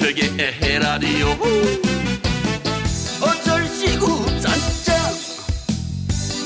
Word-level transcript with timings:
윤택의 0.00 0.30
에헤라디오 0.38 1.26
어쩔 3.22 3.66
시구 3.66 4.24
짠짠 4.40 4.96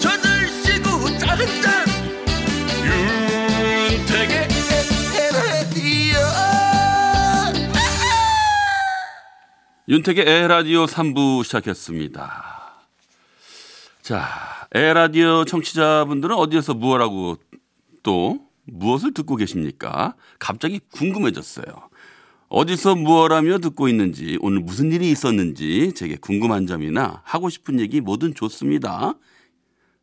저들 0.03 0.49
시구 0.65 1.19
짠짠 1.19 1.87
윤택의 3.93 4.49
에헤라디오 5.13 6.19
윤택의 9.89 10.25
에라디오 10.27 10.87
3부 10.87 11.45
시작했습니다. 11.45 12.81
자, 14.03 14.67
에라디오 14.73 15.45
청취자분들은 15.45 16.35
어디에서 16.35 16.75
무엇하고 16.75 17.37
또 18.03 18.41
무엇을 18.65 19.15
듣고 19.15 19.37
계십니까? 19.37 20.17
갑자기 20.41 20.81
궁금해졌어요. 20.93 21.94
어디서 22.55 22.95
무엇하며 22.95 23.59
듣고 23.59 23.89
있는지, 23.89 24.39
오늘 24.41 24.61
무슨 24.61 24.93
일이 24.93 25.11
있었는지 25.11 25.93
제게 25.93 26.15
궁금한 26.15 26.69
점이나 26.69 27.21
하고 27.25 27.51
싶은 27.51 27.81
얘기 27.81 28.01
뭐든 28.01 28.37
좋습니다. 28.37 29.15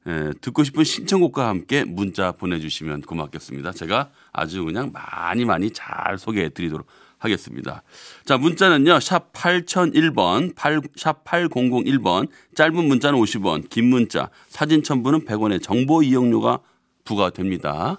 예, 0.05 0.33
듣고 0.41 0.65
싶은 0.65 0.83
신청곡과 0.83 1.47
함께 1.47 1.85
문자 1.85 2.33
보내주시면 2.33 3.03
고맙겠습니다. 3.03 3.71
제가 3.71 4.09
아주 4.33 4.65
그냥 4.65 4.91
많이 4.91 5.45
많이 5.45 5.71
잘 5.71 6.17
소개해 6.17 6.49
드리도록 6.49 6.87
하겠습니다. 7.19 7.83
자, 8.25 8.37
문자는요, 8.37 8.99
샵 8.99 9.31
8001번, 9.31 10.53
8, 10.53 10.81
샵 10.97 11.23
8001번, 11.23 12.27
짧은 12.55 12.75
문자는 12.85 13.17
50원, 13.17 13.69
긴 13.69 13.85
문자, 13.85 14.29
사진 14.49 14.83
첨부는 14.83 15.23
100원의 15.23 15.63
정보 15.63 16.03
이용료가 16.03 16.59
부과됩니다. 17.05 17.97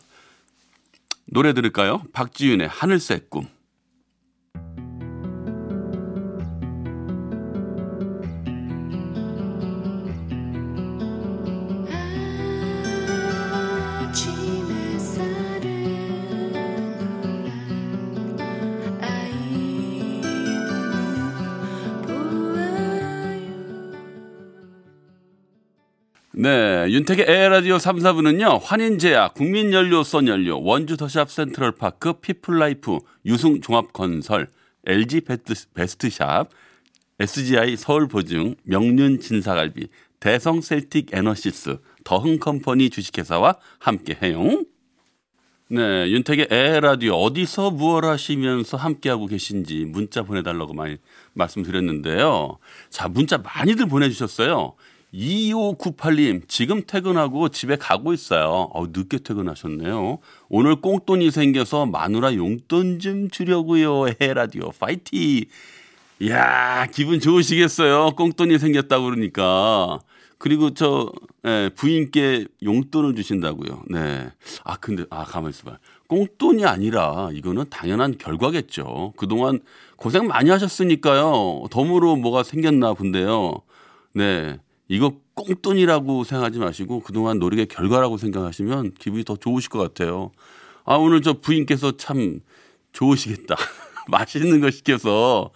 노래 1.25 1.55
들을까요? 1.55 2.03
박지윤의 2.13 2.69
하늘색 2.69 3.31
꿈. 3.31 3.47
윤택의 26.93 27.25
에헤라디오 27.27 27.79
3, 27.79 28.01
4부는요, 28.01 28.61
환인제약, 28.63 29.33
국민연료 29.33 30.03
썬연료, 30.03 30.63
원주 30.63 30.99
더샵 30.99 31.31
센트럴파크, 31.31 32.21
피플라이프, 32.21 32.99
유승종합건설, 33.25 34.49
LG 34.85 35.23
베스트, 35.23 35.55
베스트 35.73 36.11
샵, 36.11 36.51
SGI 37.19 37.79
서울보증, 37.79 38.57
명륜진사갈비, 38.65 39.89
대성쎌틱 40.21 41.15
에너시스, 41.15 41.79
더흥컴퍼니 42.05 42.91
주식회사와 42.91 43.57
함께해요. 43.79 44.65
네, 45.69 46.11
윤택의 46.11 46.49
에헤라디오 46.51 47.15
어디서 47.15 47.71
무얼 47.71 48.05
하시면서 48.05 48.77
함께하고 48.77 49.29
계신지 49.29 49.87
문자 49.87 50.25
보내달라고 50.25 50.75
많이 50.75 50.99
말씀드렸는데요. 51.33 52.59
자, 52.91 53.09
문자 53.09 53.39
많이들 53.39 53.87
보내주셨어요. 53.87 54.75
2598님, 55.13 56.49
지금 56.49 56.83
퇴근하고 56.87 57.51
집에 57.51 57.77
가고 57.77 58.13
있어요. 58.13 58.71
어, 58.73 58.87
늦게 58.87 59.19
퇴근하셨네요. 59.19 60.19
오늘 60.49 60.77
꽁돈이 60.77 61.31
생겨서 61.31 61.87
마누라 61.87 62.35
용돈 62.35 62.99
좀 62.99 63.29
주려고요. 63.29 64.07
에라디오 64.21 64.71
파이팅! 64.71 65.45
이야, 66.21 66.87
기분 66.93 67.21
좋으시겠어요. 67.21 68.13
꽁돈이 68.17 68.59
생겼다고 68.59 69.05
그러니까. 69.05 69.99
그리고 70.39 70.75
저 70.75 71.13
예, 71.47 71.71
부인께 71.77 72.47
용돈을 72.65 73.15
주신다고요. 73.15 73.85
네. 73.91 74.29
아 74.65 74.77
근데 74.77 75.05
아 75.09 75.23
가만 75.25 75.51
있어 75.51 75.63
봐. 75.65 75.79
꽁돈이 76.09 76.65
아니라 76.65 77.31
이거는 77.33 77.67
당연한 77.71 78.19
결과겠죠. 78.19 79.13
그동안 79.17 79.61
고생 79.97 80.27
많이 80.27 80.51
하셨으니까요. 80.51 81.65
덤으로 81.71 82.17
뭐가 82.17 82.43
생겼나 82.43 82.95
본데요. 82.95 83.63
네. 84.15 84.59
이거 84.93 85.15
꽁돈이라고 85.33 86.23
생각하지 86.25 86.59
마시고 86.59 87.01
그동안 87.01 87.39
노력의 87.39 87.65
결과라고 87.67 88.19
생각하시면 88.19 88.93
기분이 88.99 89.25
더 89.25 89.37
좋으실 89.37 89.71
것 89.71 89.79
같아요. 89.79 90.33
아 90.85 90.97
오늘 90.97 91.23
저 91.23 91.33
부인께서 91.33 91.97
참 91.97 92.41
좋으시겠다. 92.93 93.57
맛있는 94.09 94.61
거 94.61 94.71
시켜서 94.71 95.51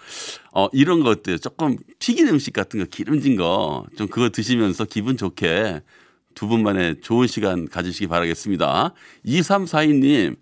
어 0.54 0.68
이런 0.72 1.02
거 1.02 1.10
어때요? 1.10 1.36
조금 1.36 1.76
튀긴 1.98 2.28
음식 2.28 2.54
같은 2.54 2.80
거 2.80 2.86
기름진 2.86 3.36
거 3.36 3.84
좀 3.98 4.08
그거 4.08 4.30
드시면서 4.30 4.86
기분 4.86 5.18
좋게 5.18 5.82
두 6.34 6.48
분만의 6.48 7.02
좋은 7.02 7.26
시간 7.26 7.68
가지시기 7.68 8.06
바라겠습니다. 8.06 8.94
2342님 9.26 10.36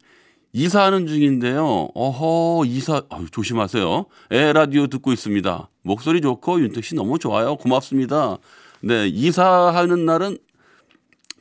이사하는 0.52 1.08
중인데요. 1.08 1.88
어허 1.94 2.64
이사 2.66 3.02
아유, 3.10 3.26
조심하세요. 3.28 4.06
에 4.30 4.52
라디오 4.52 4.86
듣고 4.86 5.12
있습니다. 5.12 5.68
목소리 5.82 6.20
좋고 6.20 6.60
윤택 6.60 6.84
씨 6.84 6.94
너무 6.94 7.18
좋아요. 7.18 7.56
고맙습니다. 7.56 8.38
네 8.86 9.06
이사하는 9.08 10.04
날은 10.04 10.38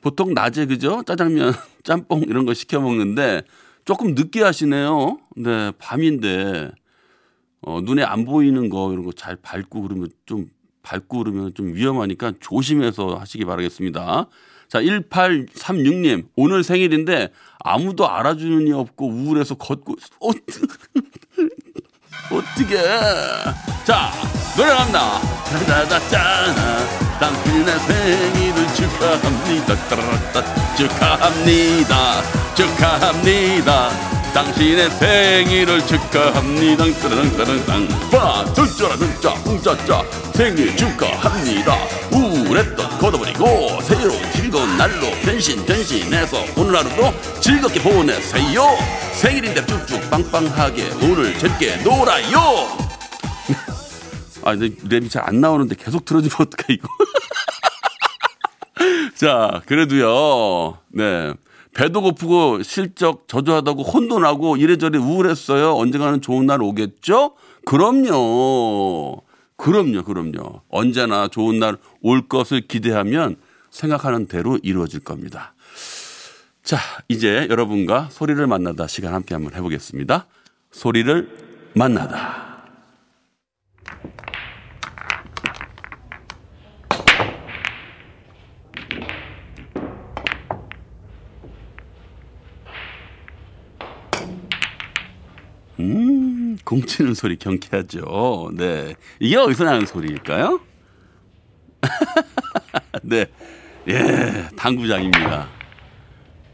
보통 0.01 0.33
낮에 0.33 0.65
그죠? 0.65 1.03
짜장면, 1.05 1.53
짬뽕 1.83 2.21
이런 2.23 2.45
거 2.45 2.53
시켜 2.53 2.79
먹는데 2.79 3.43
조금 3.85 4.15
늦게 4.15 4.41
하시네요. 4.41 5.17
네, 5.35 5.71
밤인데 5.77 6.71
어, 7.61 7.81
눈에 7.81 8.03
안 8.03 8.25
보이는 8.25 8.69
거 8.69 8.91
이런 8.91 9.03
거 9.03 9.11
잘 9.13 9.35
밟고 9.37 9.81
그러면 9.81 10.09
좀 10.25 10.47
밟고 10.83 11.19
그러면 11.19 11.53
좀 11.53 11.73
위험하니까 11.73 12.33
조심해서 12.39 13.15
하시기 13.15 13.45
바라겠습니다. 13.45 14.27
자, 14.69 14.81
1836님, 14.81 16.27
오늘 16.35 16.63
생일인데 16.63 17.29
아무도 17.59 18.09
알아주는 18.09 18.67
이 18.67 18.71
없고 18.73 19.07
우울해서 19.07 19.55
걷고, 19.55 19.93
어, 20.19 20.29
어떻게? 22.31 22.77
자, 23.85 24.11
노래 24.57 24.69
간다. 24.73 25.19
짜자자짠. 25.51 27.03
당신의 27.23 27.79
생일을 27.79 28.73
축하합니다. 28.75 29.75
따라라따. 29.87 30.75
축하합니다. 30.75 32.21
축하합니다. 32.53 33.89
당신의 34.33 34.89
생일을 34.89 35.87
축하합니다. 35.87 36.83
따라랑따랑땅. 36.99 37.87
빠, 38.11 38.43
둘짜라, 38.53 38.97
둘짜, 38.97 39.33
웅짜짜. 39.45 40.03
생일 40.33 40.75
축하합니다. 40.75 41.77
우울했던 42.11 42.97
걷어버리고 42.99 43.81
새로운 43.83 44.19
즐거운 44.33 44.77
날로 44.77 45.09
변신 45.23 45.65
변신해서 45.65 46.43
오늘 46.57 46.75
하루도 46.75 47.13
즐겁게 47.39 47.81
보내세요. 47.81 48.67
생일인데 49.13 49.65
쭉쭉 49.65 50.09
빵빵하게 50.09 50.89
오늘 51.03 51.39
재밌게 51.39 51.77
놀아요. 51.85 52.92
아, 54.45 54.55
근데 54.55 54.75
랩이 54.75 55.09
잘 55.09 55.23
안 55.27 55.41
나오는데 55.41 55.75
계속 55.75 56.05
들어주면 56.05 56.35
어떡해, 56.39 56.73
이거. 56.73 56.87
자, 59.15 59.61
그래도요, 59.65 60.77
네. 60.89 61.33
배도 61.73 62.01
고프고 62.01 62.61
실적 62.61 63.27
저조하다고 63.27 63.83
혼돈하고 63.83 64.57
이래저래 64.57 64.99
우울했어요. 64.99 65.75
언젠가는 65.75 66.21
좋은 66.21 66.45
날 66.45 66.61
오겠죠? 66.61 67.33
그럼요. 67.65 69.21
그럼요, 69.57 70.03
그럼요. 70.03 70.61
언제나 70.69 71.27
좋은 71.27 71.59
날 71.59 71.77
올 72.01 72.27
것을 72.27 72.61
기대하면 72.67 73.37
생각하는 73.71 74.27
대로 74.27 74.59
이루어질 74.61 74.99
겁니다. 74.99 75.55
자, 76.63 76.77
이제 77.07 77.47
여러분과 77.49 78.09
소리를 78.11 78.45
만나다 78.45 78.87
시간 78.87 79.13
함께 79.13 79.33
한번 79.33 79.53
해보겠습니다. 79.55 80.27
소리를 80.71 81.29
만나다. 81.73 82.42
음, 95.83 96.57
공치는 96.63 97.13
소리 97.13 97.35
경쾌하죠. 97.35 98.51
네. 98.53 98.95
이게 99.19 99.35
어디서 99.35 99.65
나는 99.65 99.85
소리일까요? 99.85 100.61
네. 103.03 103.25
예, 103.89 104.47
당구장입니다. 104.55 105.49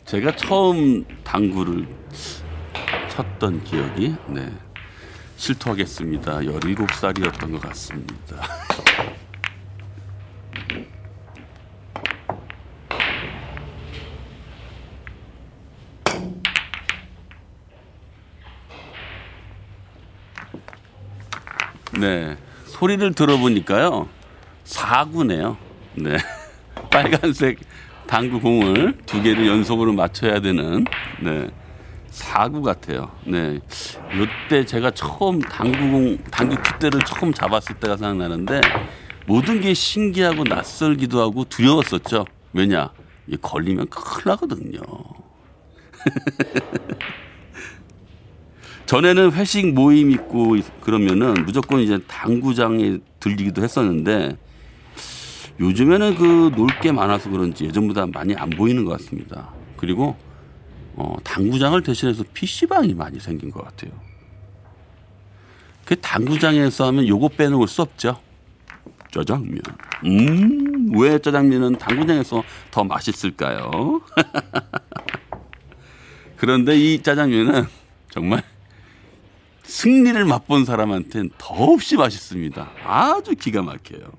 제가 0.05 0.35
처음 0.35 1.05
당구를 1.23 1.87
쳤던 3.09 3.63
기억이, 3.63 4.15
네. 4.29 4.51
실토하겠습니다. 5.35 6.39
17살이었던 6.39 7.51
것 7.51 7.61
같습니다. 7.61 8.41
네. 21.97 22.37
소리를 22.65 23.13
들어보니까요. 23.13 24.07
사구네요. 24.63 25.57
네. 25.95 26.17
빨간색 26.91 27.59
당구 28.07 28.39
공을 28.39 28.97
두 29.05 29.21
개를 29.21 29.47
연속으로 29.47 29.93
맞춰야 29.93 30.39
되는 30.39 30.85
네. 31.21 31.49
사구 32.09 32.61
같아요. 32.61 33.11
네. 33.25 33.59
요때 34.15 34.65
제가 34.65 34.91
처음 34.91 35.39
당구공 35.39 36.17
당구 36.31 36.55
큐대를 36.55 37.01
처음 37.01 37.33
잡았을 37.33 37.75
때가 37.75 37.97
생각나는데 37.97 38.61
모든 39.25 39.61
게 39.61 39.73
신기하고 39.73 40.43
낯설기도 40.43 41.21
하고 41.21 41.45
두려웠었죠. 41.45 42.25
왜냐? 42.53 42.91
이 43.27 43.37
걸리면 43.37 43.87
큰일 43.89 44.23
나거든요. 44.25 44.81
전에는 48.93 49.33
회식 49.33 49.71
모임 49.75 50.09
있고 50.09 50.57
그러면은 50.81 51.35
무조건 51.45 51.79
이제 51.79 51.99
당구장에 52.07 52.97
들리기도 53.19 53.61
했었는데 53.61 54.35
요즘에는 55.59 56.15
그 56.15 56.49
놀 56.57 56.67
게 56.81 56.91
많아서 56.91 57.29
그런지 57.29 57.65
예전보다 57.65 58.07
많이 58.07 58.33
안 58.33 58.49
보이는 58.49 58.83
것 58.85 58.93
같습니다. 58.93 59.49
그리고 59.77 60.17
어, 60.95 61.17
당구장을 61.23 61.79
대신해서 61.83 62.23
PC방이 62.33 62.95
많이 62.95 63.19
생긴 63.19 63.51
것 63.51 63.63
같아요. 63.63 63.91
그 65.85 65.95
당구장에서 65.95 66.87
하면 66.87 67.07
요거 67.07 67.29
빼놓을 67.37 67.67
수 67.67 67.83
없죠. 67.83 68.19
짜장면. 69.11 69.61
음, 70.05 70.97
왜 70.97 71.19
짜장면은 71.19 71.75
당구장에서 71.77 72.43
더 72.71 72.83
맛있을까요? 72.83 74.01
그런데 76.37 76.75
이 76.75 77.03
짜장면은 77.03 77.65
정말 78.09 78.41
승리를 79.69 80.25
맛본 80.25 80.65
사람한테는 80.65 81.29
더없이 81.37 81.95
맛있습니다. 81.95 82.71
아주 82.83 83.35
기가 83.35 83.61
막혀요. 83.61 84.11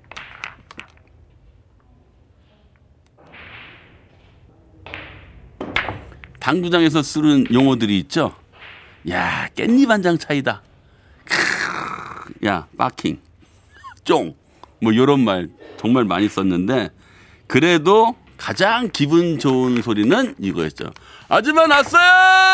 당구장에서 6.39 7.03
쓰는 7.03 7.47
용어들이 7.53 7.99
있죠. 8.01 8.35
야, 9.11 9.49
깻잎 9.55 9.89
한 9.89 10.03
장 10.03 10.17
차이다. 10.19 10.63
크, 11.25 12.47
야, 12.47 12.67
빠킹, 12.77 13.19
쫑, 14.05 14.35
뭐 14.81 14.93
이런 14.93 15.21
말 15.21 15.49
정말 15.79 16.05
많이 16.05 16.29
썼는데 16.29 16.91
그래도 17.47 18.17
가장 18.37 18.89
기분 18.91 19.39
좋은 19.39 19.83
소리는 19.83 20.35
이거였죠. 20.39 20.93
아줌마 21.29 21.67
났어요. 21.67 22.50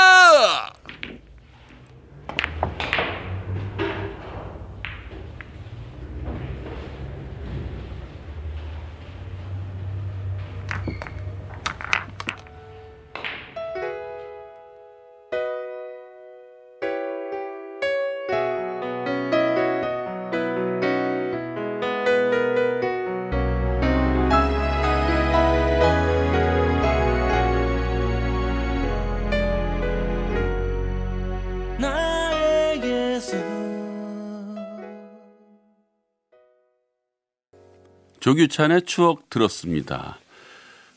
조규찬의 38.26 38.82
추억 38.86 39.30
들었습니다. 39.30 40.18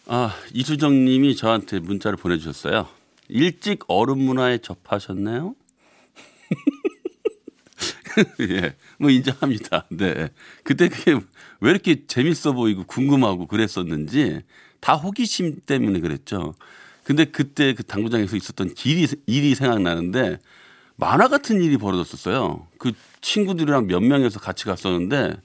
아, 0.07 0.35
이수정 0.51 1.05
님이 1.05 1.35
저한테 1.35 1.77
문자를 1.77 2.17
보내주셨어요. 2.17 2.87
일찍 3.27 3.83
어른 3.87 4.17
문화에 4.17 4.57
접하셨나요? 4.57 5.53
예, 8.49 8.75
뭐 8.97 9.11
인정합니다. 9.11 9.85
네. 9.91 10.29
그때 10.63 10.89
그게 10.89 11.19
왜 11.59 11.69
이렇게 11.69 12.07
재밌어 12.07 12.53
보이고 12.53 12.83
궁금하고 12.85 13.45
그랬었는지 13.45 14.41
다 14.79 14.95
호기심 14.95 15.59
때문에 15.67 15.99
그랬죠. 15.99 16.55
근데 17.03 17.25
그때 17.25 17.75
그 17.75 17.83
당구장에서 17.83 18.37
있었던 18.37 18.73
길이, 18.73 19.07
일이 19.27 19.53
생각나는데 19.53 20.39
만화 20.95 21.27
같은 21.27 21.61
일이 21.61 21.77
벌어졌었어요. 21.77 22.65
그 22.79 22.91
친구들이랑 23.21 23.85
몇 23.85 23.99
명에서 23.99 24.39
같이 24.39 24.65
갔었는데 24.65 25.35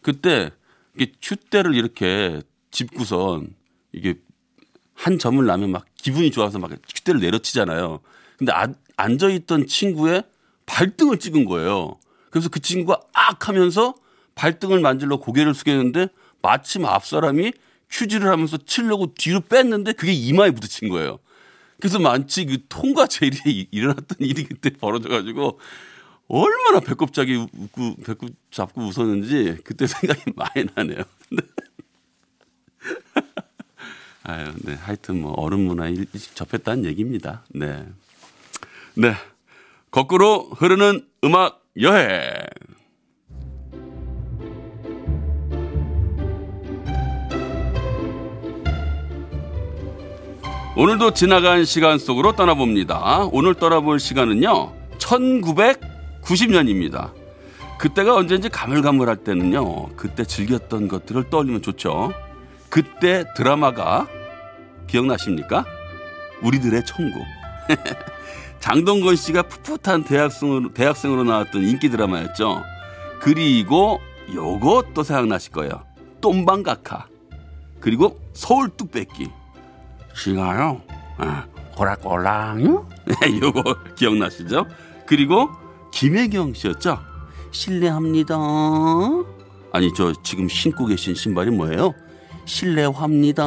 그때 0.00 0.52
이게 0.98 1.12
슛대를 1.20 1.74
이렇게 1.74 2.42
짚고선 2.70 3.54
이게 3.92 4.14
한 4.94 5.18
점을 5.18 5.44
나면 5.44 5.70
막 5.70 5.86
기분이 5.96 6.30
좋아서 6.32 6.58
막 6.58 6.70
슛대를 6.92 7.20
내려치잖아요. 7.20 8.00
근데 8.36 8.52
아- 8.52 8.72
앉아있던 8.96 9.66
친구의 9.68 10.24
발등을 10.66 11.18
찍은 11.18 11.44
거예요. 11.44 11.98
그래서 12.30 12.48
그 12.48 12.60
친구가 12.60 13.00
악 13.14 13.48
하면서 13.48 13.94
발등을 14.34 14.80
만질러 14.80 15.18
고개를 15.18 15.54
숙였는데 15.54 16.08
마침 16.42 16.84
앞 16.84 17.06
사람이 17.06 17.52
휴지를 17.90 18.28
하면서 18.28 18.56
치려고 18.58 19.14
뒤로 19.14 19.40
뺐는데 19.40 19.92
그게 19.92 20.12
이마에 20.12 20.50
부딪힌 20.50 20.88
거예요. 20.88 21.20
그래서 21.80 21.98
만치 22.00 22.44
그 22.44 22.58
통과 22.68 23.06
제일이 23.06 23.38
이- 23.46 23.68
일어났던 23.70 24.18
일이 24.20 24.44
그때 24.44 24.70
벌어져가지고 24.70 25.60
얼마나 26.28 26.80
배꼽 26.80 27.12
잡기 27.12 27.34
웃고 27.36 27.96
배꼽 28.04 28.30
잡고 28.50 28.82
웃었는지 28.82 29.58
그때 29.64 29.86
생각이 29.88 30.32
많이 30.36 30.66
나네요. 30.74 31.02
네. 31.30 31.42
아유, 34.24 34.52
네. 34.62 34.74
하여튼 34.74 35.22
뭐 35.22 35.32
어른 35.32 35.60
문화 35.60 35.88
일찍 35.88 36.36
접했다는 36.36 36.84
얘기입니다. 36.84 37.44
네. 37.48 37.86
네. 38.94 39.14
거꾸로 39.90 40.50
흐르는 40.50 41.06
음악 41.24 41.64
여행. 41.80 42.34
오늘도 50.76 51.12
지나간 51.14 51.64
시간 51.64 51.98
속으로 51.98 52.36
떠나봅니다. 52.36 53.30
오늘 53.32 53.54
떠나볼 53.54 53.98
시간은요, 53.98 54.72
1990년입니다. 56.28 57.12
그때가 57.78 58.14
언제인지 58.14 58.48
가물가물할 58.48 59.18
때는요, 59.18 59.90
그때 59.96 60.24
즐겼던 60.24 60.88
것들을 60.88 61.30
떠올리면 61.30 61.62
좋죠. 61.62 62.12
그때 62.68 63.24
드라마가 63.36 64.08
기억나십니까? 64.88 65.64
우리들의 66.42 66.84
천국. 66.84 67.22
장동건 68.60 69.16
씨가 69.16 69.42
풋풋한 69.42 70.04
대학생으로, 70.04 70.74
대학생으로 70.74 71.24
나왔던 71.24 71.62
인기 71.62 71.88
드라마였죠. 71.88 72.62
그리고 73.20 74.00
요것도 74.34 75.04
생각나실 75.04 75.52
거예요. 75.52 75.84
똠방각하. 76.20 77.06
그리고 77.80 78.20
서울 78.32 78.68
뚝배기. 78.70 79.30
시가요? 80.14 80.82
아, 81.18 81.46
호락호락요? 81.78 82.88
네, 83.06 83.38
요거 83.40 83.94
기억나시죠? 83.94 84.66
그리고 85.06 85.48
김혜경 85.90 86.54
씨였죠? 86.54 86.98
실례합니다. 87.50 88.36
아니, 89.72 89.92
저 89.94 90.12
지금 90.22 90.48
신고 90.48 90.86
계신 90.86 91.14
신발이 91.14 91.50
뭐예요? 91.50 91.94
실례합니다. 92.44 93.44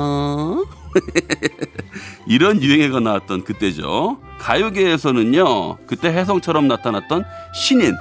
이런 2.27 2.61
유행어가 2.61 2.99
나왔던 2.99 3.43
그때죠. 3.43 4.19
가요계에서는요, 4.39 5.77
그때 5.87 6.09
혜성처럼 6.09 6.67
나타났던 6.67 7.23
신인 7.53 7.95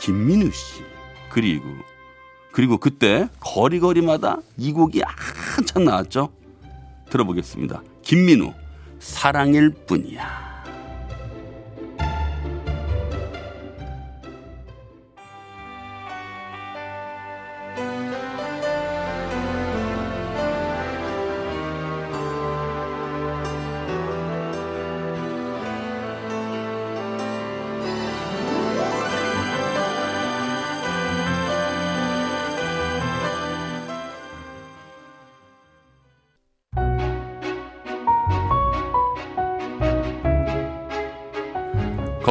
김민우 0.00 0.50
씨. 0.50 0.82
그리고, 1.30 1.64
그리고 2.52 2.78
그때 2.78 3.28
거리거리마다 3.40 4.38
이 4.56 4.72
곡이 4.72 5.02
한참 5.04 5.84
나왔죠. 5.84 6.30
들어보겠습니다. 7.10 7.82
김민우, 8.02 8.52
사랑일 8.98 9.70
뿐이야. 9.70 10.45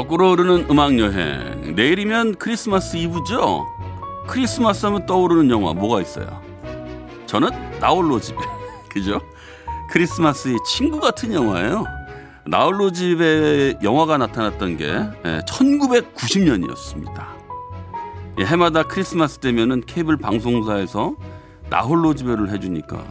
거꾸로 0.05 0.31
흐르는 0.31 0.67
음악 0.69 0.99
여행. 0.99 1.73
내일이면 1.75 2.35
크리스마스 2.35 2.95
이브죠. 2.95 3.65
크리스마스 4.27 4.85
하면 4.85 5.07
떠오르는 5.07 5.49
영화 5.49 5.73
뭐가 5.73 5.99
있어요? 5.99 6.41
저는 7.25 7.49
나홀로 7.79 8.19
집에 8.19 8.37
그죠? 8.87 9.19
크리스마스의 9.89 10.57
친구 10.63 10.99
같은 10.99 11.33
영화예요. 11.33 11.85
나홀로 12.45 12.91
집에 12.91 13.79
영화가 13.81 14.19
나타났던 14.19 14.77
게 14.77 14.85
1990년이었습니다. 15.47 17.25
예, 18.41 18.45
해마다 18.45 18.83
크리스마스 18.83 19.39
되면은 19.39 19.81
케이블 19.87 20.17
방송사에서 20.17 21.15
나홀로 21.71 22.13
집회를 22.13 22.51
해주니까 22.51 23.03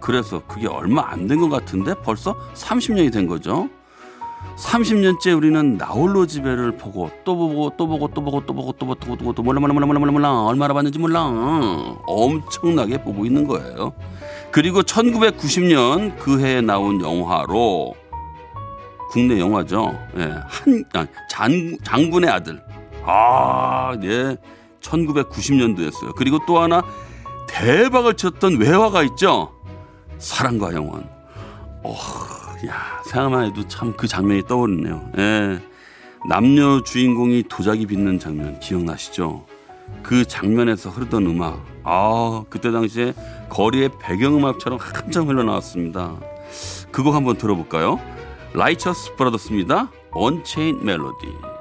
그래서 0.00 0.42
그게 0.46 0.66
얼마 0.68 1.10
안 1.10 1.26
된 1.28 1.40
것 1.40 1.48
같은데 1.48 1.94
벌써 2.02 2.36
30년이 2.52 3.10
된 3.10 3.26
거죠. 3.26 3.70
30년째 4.56 5.36
우리는 5.36 5.76
나홀로 5.76 6.26
집회를 6.26 6.76
보고 6.76 7.10
또 7.24 7.36
보고 7.36 7.72
또 7.76 7.86
보고 7.86 8.08
또 8.08 8.22
보고 8.22 8.40
또 8.46 8.54
보고 8.54 8.72
또 8.72 8.86
보고 8.86 8.94
또 8.94 9.06
보고 9.16 9.32
또 9.32 9.42
몰라 9.42 9.60
몰라 9.60 9.72
몰라 9.74 9.86
몰라 9.86 9.98
몰라 9.98 10.12
몰라 10.12 10.44
얼마나 10.44 10.74
봤는지 10.74 10.98
몰라 10.98 11.24
엄청나게 12.06 13.02
보고 13.02 13.26
있는 13.26 13.46
거예요. 13.46 13.92
그리고 14.50 14.82
1990년 14.82 16.16
그 16.18 16.40
해에 16.40 16.60
나온 16.60 17.00
영화로 17.00 17.94
국내 19.10 19.40
영화죠. 19.40 19.98
예, 20.16 20.34
한 20.46 20.84
아, 20.94 21.06
장, 21.28 21.76
장군의 21.84 22.30
아들. 22.30 22.62
아, 23.04 23.94
예. 24.02 24.36
1990년도였어요. 24.80 26.14
그리고 26.16 26.38
또 26.46 26.60
하나 26.60 26.82
대박을 27.48 28.14
쳤던 28.14 28.58
외화가 28.58 29.02
있죠. 29.04 29.52
사랑과 30.18 30.72
영원. 30.72 31.08
어, 31.82 31.94
야, 32.66 33.02
생각만 33.04 33.46
해도 33.46 33.66
참 33.68 33.92
그 33.96 34.06
장면이 34.06 34.46
떠오르네요. 34.46 35.10
예. 35.18 35.60
남녀 36.28 36.82
주인공이 36.82 37.44
도자기 37.48 37.86
빚는 37.86 38.18
장면 38.20 38.60
기억나시죠? 38.60 39.44
그 40.02 40.24
장면에서 40.24 40.90
흐르던 40.90 41.26
음악. 41.26 41.64
아, 41.84 42.44
그때 42.48 42.70
당시에 42.70 43.12
거리의 43.48 43.90
배경음악처럼 44.00 44.78
한참 44.80 45.28
흘러나왔습니다. 45.28 46.16
그곡 46.92 47.14
한번 47.14 47.36
들어볼까요? 47.36 48.00
라이처스 48.54 49.16
브라더스입니다. 49.16 49.90
Unchained 50.12 50.84
Melody. 50.84 51.51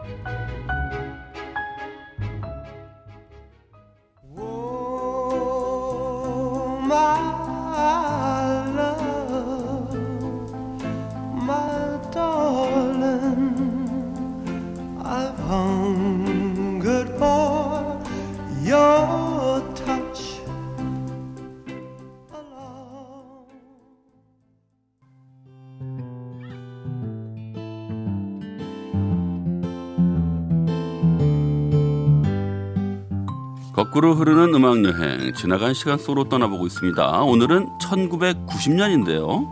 거꾸로 33.92 34.16
흐르는 34.16 34.54
음악 34.56 34.86
여행 34.86 35.34
지나간 35.34 35.74
시간 35.74 35.98
속으로 35.98 36.30
떠나보고 36.30 36.66
있습니다. 36.66 37.24
오늘은 37.24 37.68
1990년인데요. 37.82 39.52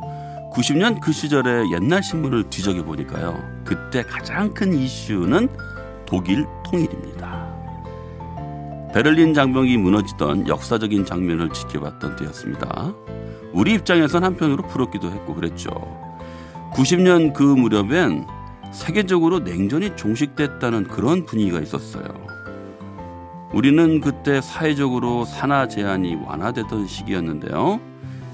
90년 0.53 1.01
그 1.01 1.11
시절의 1.11 1.73
옛날 1.73 2.01
신문을 2.01 2.49
뒤적여 2.49 2.85
보니까요. 2.85 3.37
그때 3.65 4.01
가장 4.01 4.53
큰 4.53 4.73
이슈는 4.73 5.49
독일 6.05 6.45
통일입니다. 6.63 7.49
베를린 8.93 9.33
장벽이 9.33 9.75
무너지던 9.75 10.47
역사적인 10.47 11.03
장면을 11.03 11.49
지켜봤던 11.49 12.15
때였습니다. 12.15 12.93
우리 13.51 13.73
입장에선 13.73 14.23
한편으로 14.23 14.63
부럽기도 14.67 15.11
했고 15.11 15.35
그랬죠. 15.35 15.69
90년 16.71 17.33
그 17.33 17.43
무렵엔 17.43 18.25
세계적으로 18.71 19.39
냉전이 19.39 19.97
종식됐다는 19.97 20.85
그런 20.85 21.25
분위기가 21.25 21.59
있었어요. 21.59 22.28
우리는 23.53 23.99
그때 23.99 24.41
사회적으로 24.41 25.25
산하 25.25 25.67
제한이 25.67 26.15
완화되던 26.15 26.87
시기였는데요. 26.87 27.79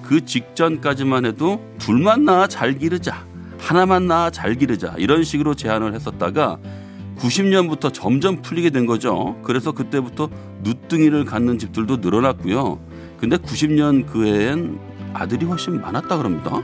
그 0.03 0.25
직전까지만 0.25 1.25
해도 1.25 1.61
둘만 1.79 2.25
낳아 2.25 2.47
잘 2.47 2.77
기르자, 2.77 3.25
하나만 3.57 4.07
낳아 4.07 4.29
잘 4.29 4.55
기르자 4.55 4.93
이런 4.97 5.23
식으로 5.23 5.55
제한을 5.55 5.93
했었다가 5.95 6.59
90년부터 7.17 7.93
점점 7.93 8.41
풀리게 8.41 8.69
된 8.71 8.85
거죠. 8.85 9.39
그래서 9.43 9.71
그때부터 9.71 10.29
누뚱이를 10.63 11.23
갖는 11.25 11.57
집들도 11.57 11.97
늘어났고요. 11.97 12.79
근데 13.17 13.37
90년 13.37 14.05
그 14.05 14.25
해엔 14.25 14.77
아들이 15.13 15.45
훨씬 15.45 15.79
많았다 15.79 16.17
그럽니다. 16.17 16.61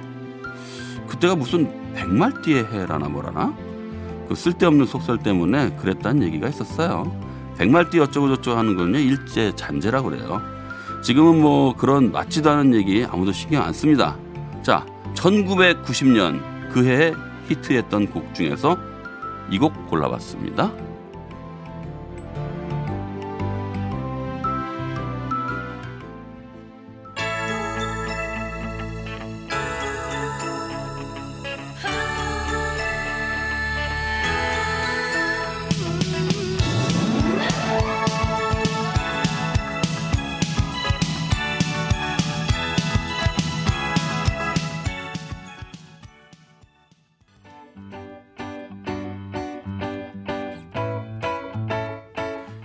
그때가 1.07 1.35
무슨 1.35 1.71
백말띠의 1.93 2.65
해라나 2.65 3.07
뭐라나? 3.07 3.55
그 4.27 4.35
쓸데없는 4.35 4.85
속설 4.85 5.19
때문에 5.19 5.75
그랬다는 5.77 6.23
얘기가 6.23 6.49
있었어요. 6.49 7.30
백말띠 7.61 7.99
어쩌고 7.99 8.27
저쩌고 8.37 8.57
하는 8.57 8.75
거는요 8.75 8.97
일제 8.97 9.55
잔재라 9.55 10.01
그래요. 10.01 10.41
지금은 11.03 11.41
뭐 11.41 11.75
그런 11.75 12.11
맞지도 12.11 12.49
않은 12.49 12.73
얘기 12.73 13.05
아무도 13.07 13.31
신경 13.31 13.61
안 13.63 13.71
씁니다. 13.71 14.17
자, 14.63 14.83
1990년 15.13 16.41
그 16.71 16.83
해에 16.83 17.13
히트했던 17.49 18.07
곡 18.07 18.33
중에서 18.33 18.77
이 19.51 19.59
곡 19.59 19.87
골라봤습니다. 19.91 20.71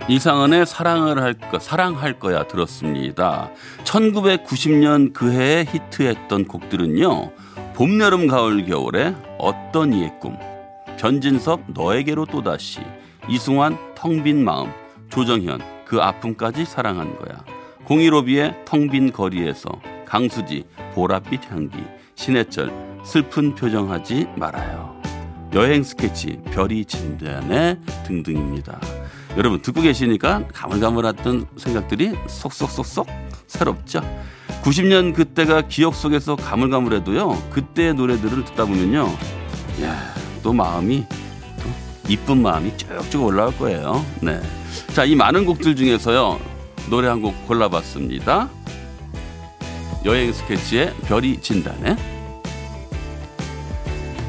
이상은의 0.09 0.65
사랑을 0.65 1.21
할 1.21 1.33
거, 1.33 1.59
사랑할 1.59 2.17
거야 2.17 2.47
들었습니다. 2.47 3.51
1990년 3.83 5.11
그 5.11 5.33
해에 5.33 5.65
히트했던 5.65 6.45
곡들은요. 6.45 7.31
봄, 7.73 7.99
여름, 7.99 8.27
가을, 8.27 8.65
겨울에 8.65 9.13
어떤 9.37 9.91
이의 9.91 10.13
꿈, 10.21 10.37
변진섭 10.97 11.59
너에게로 11.67 12.25
또다시, 12.25 12.79
이승환 13.27 13.77
텅 13.95 14.23
빈 14.23 14.45
마음, 14.45 14.71
조정현 15.09 15.59
그 15.85 15.99
아픔까지 15.99 16.63
사랑한 16.63 17.17
거야. 17.17 17.43
공일오비의 17.83 18.63
텅 18.65 18.89
빈 18.89 19.11
거리에서 19.11 19.69
강수지 20.05 20.63
보랏빛 20.95 21.51
향기, 21.51 21.79
신해철 22.15 22.71
슬픈 23.03 23.55
표정하지 23.55 24.27
말아요. 24.37 24.95
여행 25.53 25.83
스케치 25.83 26.39
별이 26.51 26.85
진단에 26.85 27.77
등등입니다. 28.05 28.79
여러분 29.37 29.61
듣고 29.61 29.81
계시니까 29.81 30.47
가물가물했던 30.51 31.45
생각들이 31.57 32.13
속속속속 32.27 33.07
새롭죠. 33.45 34.01
90년 34.63 35.13
그때가 35.13 35.61
기억 35.67 35.93
속에서 35.95 36.35
가물가물해도요. 36.35 37.49
그때의 37.51 37.93
노래들을 37.93 38.43
듣다 38.45 38.65
보면요. 38.65 39.07
야, 39.83 40.13
또 40.41 40.51
마음이 40.53 41.05
또 41.09 41.69
이쁜 42.09 42.41
마음이 42.41 42.75
쭉쭉 42.77 43.23
올라올 43.23 43.55
거예요. 43.57 44.03
네. 44.21 44.41
자, 44.93 45.05
이 45.05 45.15
많은 45.15 45.45
곡들 45.45 45.75
중에서요. 45.75 46.39
노래 46.89 47.07
한 47.07 47.21
곡 47.21 47.47
골라봤습니다. 47.47 48.49
여행 50.05 50.31
스케치의 50.33 50.93
별이 51.07 51.39
진단에 51.41 51.95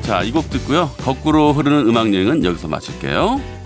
자, 0.02 0.22
이 0.22 0.32
곡 0.32 0.50
듣고요. 0.50 0.90
거꾸로 0.98 1.52
흐르는 1.52 1.86
음악 1.88 2.12
여행은 2.12 2.44
여기서 2.44 2.68
마칠게요. 2.68 3.57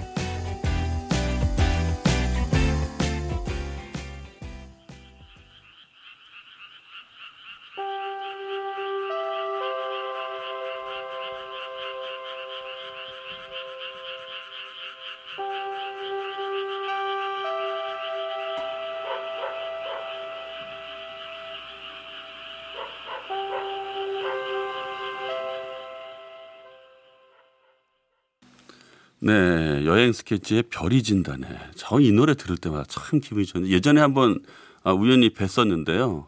네, 29.24 29.84
여행 29.86 30.12
스케치의 30.12 30.64
별이 30.64 31.02
진다네. 31.02 31.46
저 31.76 32.00
이 32.00 32.10
노래 32.10 32.34
들을 32.34 32.56
때마다 32.56 32.84
참 32.88 33.20
기분이 33.20 33.46
좋은데 33.46 33.70
예전에 33.70 34.00
한번 34.00 34.40
아, 34.82 34.92
우연히 34.92 35.30
뵀었는데요. 35.30 36.26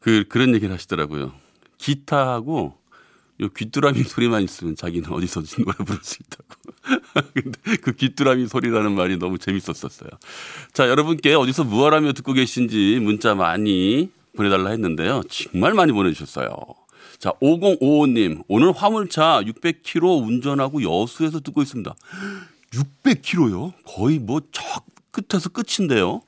그 0.00 0.24
그런 0.28 0.54
얘기를 0.54 0.72
하시더라고요. 0.74 1.32
기타하고 1.78 2.76
요 3.40 3.48
귀뚜라미 3.48 4.02
소리만 4.04 4.42
있으면 4.42 4.76
자기는 4.76 5.10
어디서든 5.10 5.64
노래 5.64 5.76
부를 5.78 6.00
수 6.02 6.18
있다고. 6.22 7.28
근데 7.34 7.76
그 7.78 7.92
귀뚜라미 7.92 8.46
소리라는 8.46 8.92
말이 8.92 9.16
너무 9.18 9.38
재밌었었어요. 9.38 10.10
자, 10.74 10.88
여러분께 10.88 11.34
어디서 11.34 11.64
무엇하며 11.64 12.12
듣고 12.12 12.34
계신지 12.34 12.98
문자 13.00 13.34
많이 13.34 14.10
보내달라 14.36 14.70
했는데요. 14.70 15.22
정말 15.30 15.72
많이 15.72 15.92
보내주셨어요. 15.92 16.50
자, 17.18 17.32
5055님, 17.40 18.44
오늘 18.48 18.72
화물차 18.72 19.42
600km 19.44 20.26
운전하고 20.26 20.82
여수에서 20.82 21.40
듣고 21.40 21.62
있습니다. 21.62 21.94
600km요? 22.72 23.72
거의 23.84 24.18
뭐 24.18 24.40
저 24.52 24.62
끝에서 25.10 25.48
끝인데요. 25.48 26.20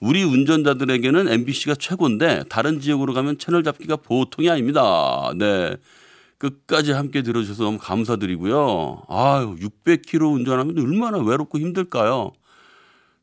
우리 0.00 0.22
운전자들에게는 0.22 1.28
MBC가 1.28 1.76
최고인데 1.76 2.44
다른 2.50 2.78
지역으로 2.80 3.14
가면 3.14 3.38
채널 3.38 3.64
잡기가 3.64 3.96
보통이 3.96 4.50
아닙니다. 4.50 5.32
네. 5.38 5.76
끝까지 6.36 6.92
함께 6.92 7.22
들어주셔서 7.22 7.64
너무 7.64 7.78
감사드리고요. 7.78 9.04
아유, 9.08 9.56
600km 9.56 10.34
운전하면 10.34 10.78
얼마나 10.78 11.18
외롭고 11.18 11.58
힘들까요? 11.58 12.32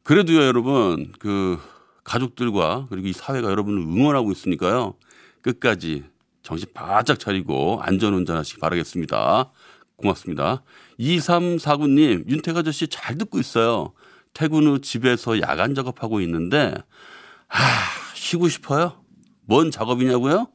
그래도요, 0.01 0.41
여러분, 0.41 1.11
그 1.19 1.59
가족들과 2.03 2.87
그리고 2.89 3.07
이 3.07 3.13
사회가 3.13 3.51
여러분을 3.51 3.79
응원하고 3.83 4.31
있으니까요. 4.31 4.95
끝까지 5.43 6.03
정신 6.43 6.67
바짝 6.73 7.19
차리고 7.19 7.79
안전 7.81 8.13
운전하시기 8.13 8.59
바라겠습니다. 8.59 9.51
고맙습니다. 9.95 10.63
2349님, 10.99 12.27
윤택 12.27 12.57
아저씨 12.57 12.87
잘 12.87 13.17
듣고 13.17 13.39
있어요. 13.39 13.93
퇴근 14.33 14.65
후 14.65 14.81
집에서 14.81 15.39
야간 15.41 15.75
작업하고 15.75 16.21
있는데, 16.21 16.73
아, 17.49 17.57
쉬고 18.15 18.49
싶어요? 18.49 19.03
뭔 19.45 19.71
작업이냐고요? 19.71 20.47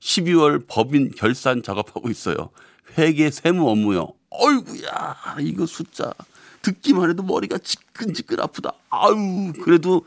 12월 0.00 0.64
법인 0.66 1.12
결산 1.12 1.62
작업하고 1.62 2.10
있어요. 2.10 2.50
회계 2.98 3.30
세무 3.30 3.68
업무요. 3.68 4.12
어이구야, 4.30 5.36
이거 5.40 5.64
숫자. 5.66 6.12
듣기만 6.62 7.10
해도 7.10 7.22
머리가 7.22 7.58
지끈지끈 7.58 8.40
아프다. 8.40 8.72
아유, 8.90 9.52
그래도 9.62 10.04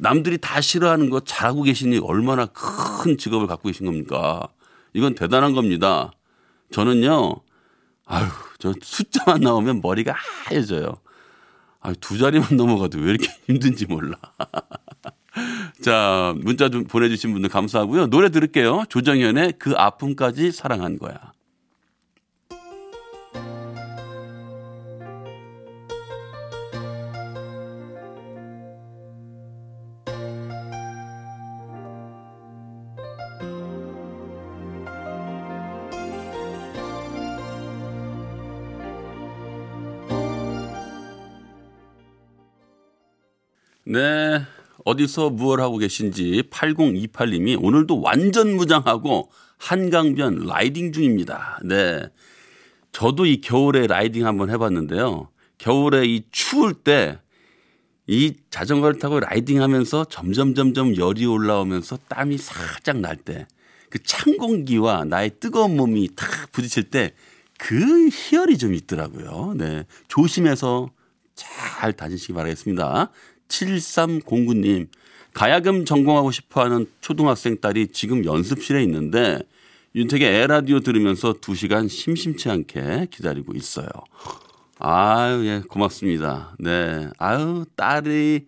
남들이 0.00 0.38
다 0.38 0.60
싫어하는 0.60 1.10
거 1.10 1.20
잘하고 1.20 1.62
계시니 1.62 1.98
얼마나 1.98 2.46
큰 2.46 3.18
직업을 3.18 3.46
갖고 3.46 3.68
계신 3.68 3.86
겁니까? 3.86 4.48
이건 4.94 5.14
대단한 5.14 5.52
겁니다. 5.52 6.10
저는요, 6.72 7.36
아유, 8.06 8.26
저 8.58 8.72
숫자만 8.80 9.40
나오면 9.42 9.80
머리가 9.82 10.14
하얘져요. 10.14 10.94
아유, 11.80 11.94
두 12.00 12.18
자리만 12.18 12.48
넘어가도 12.56 12.98
왜 12.98 13.10
이렇게 13.10 13.28
힘든지 13.46 13.86
몰라. 13.86 14.16
자, 15.82 16.34
문자 16.38 16.68
좀 16.70 16.84
보내주신 16.84 17.32
분들 17.32 17.50
감사하고요. 17.50 18.08
노래 18.08 18.30
들을게요. 18.30 18.84
조정현의 18.88 19.54
그 19.58 19.74
아픔까지 19.76 20.50
사랑한 20.50 20.98
거야. 20.98 21.32
네. 43.90 44.42
어디서 44.84 45.30
무얼 45.30 45.60
하고 45.60 45.76
계신지 45.78 46.42
8028님이 46.50 47.58
오늘도 47.62 48.00
완전 48.00 48.54
무장하고 48.56 49.30
한강변 49.58 50.46
riding 50.46 50.92
중입니다. 50.92 51.60
네. 51.64 52.08
저도 52.92 53.26
이 53.26 53.40
겨울에 53.40 53.86
riding 53.86 54.26
한번 54.26 54.48
해봤는데요. 54.50 55.28
겨울에 55.58 56.06
이 56.06 56.22
추울 56.30 56.74
때 56.74 57.18
이 58.06 58.34
자전거를 58.50 58.98
타고 58.98 59.20
riding 59.20 59.62
하면서 59.62 60.04
점점 60.04 60.56
점점 60.56 60.96
열이 60.96 61.26
올라오면서 61.26 61.96
땀이 62.08 62.38
살짝 62.38 62.98
날 62.98 63.16
때 63.16 63.46
그 63.88 63.98
찬 64.04 64.36
공기와 64.36 65.04
나의 65.04 65.32
뜨거운 65.40 65.76
몸이 65.76 66.10
탁 66.16 66.50
부딪힐 66.52 66.90
때 66.90 67.12
그 67.58 68.08
희열이 68.08 68.56
좀 68.58 68.72
있더라고요. 68.74 69.54
네. 69.56 69.84
조심해서 70.08 70.90
잘 71.36 71.92
다니시기 71.92 72.32
바라겠습니다. 72.32 73.10
7309님, 73.50 74.88
가야금 75.34 75.84
전공하고 75.84 76.30
싶어 76.30 76.62
하는 76.64 76.86
초등학생 77.00 77.60
딸이 77.60 77.88
지금 77.88 78.24
연습실에 78.24 78.82
있는데 78.84 79.40
윤택의 79.94 80.42
에라디오 80.42 80.80
들으면서 80.80 81.34
2시간 81.34 81.88
심심치 81.88 82.48
않게 82.48 83.08
기다리고 83.10 83.54
있어요. 83.54 83.88
아유, 84.78 85.46
예, 85.46 85.62
고맙습니다. 85.68 86.54
네. 86.58 87.10
아유, 87.18 87.66
딸이 87.76 88.46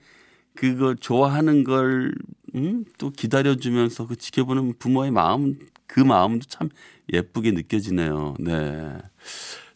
그거 0.55 0.95
좋아하는 0.95 1.65
걸, 1.65 2.15
음, 2.55 2.85
또 2.99 3.11
기다려주면서 3.11 4.07
그 4.07 4.17
지켜보는 4.17 4.75
부모의 4.79 5.11
마음, 5.11 5.59
그 5.87 6.01
마음도 6.01 6.47
참 6.49 6.69
예쁘게 7.13 7.51
느껴지네요. 7.51 8.37
네. 8.39 8.97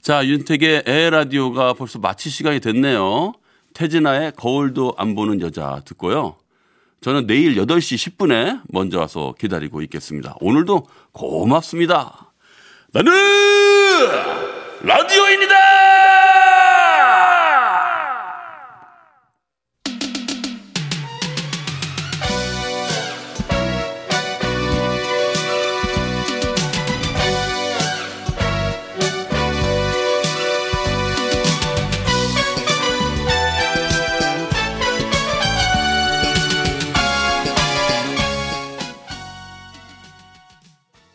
자, 0.01 0.27
윤택의 0.27 0.85
에라디오가 0.87 1.75
벌써 1.75 1.99
마칠 1.99 2.31
시간이 2.31 2.61
됐네요. 2.61 3.33
태진아의 3.77 4.33
거울도 4.37 4.95
안 4.97 5.15
보는 5.15 5.43
여자 5.43 5.83
듣고요. 5.85 6.37
저는 7.03 7.27
내일 7.27 7.57
8시 7.57 8.17
10분에 8.17 8.63
먼저 8.69 8.99
와서 8.99 9.35
기다리고 9.39 9.83
있겠습니다. 9.83 10.35
오늘도 10.41 10.89
고맙습니다. 11.13 12.33
나는 12.93 13.13
라디오입니다! 14.83 16.26